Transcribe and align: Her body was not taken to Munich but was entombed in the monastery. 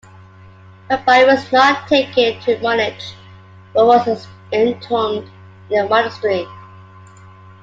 Her 0.89 0.97
body 0.97 1.25
was 1.25 1.51
not 1.51 1.87
taken 1.87 2.39
to 2.41 2.57
Munich 2.59 2.99
but 3.71 3.85
was 3.85 4.27
entombed 4.51 5.29
in 5.69 5.83
the 5.83 5.87
monastery. 5.87 6.47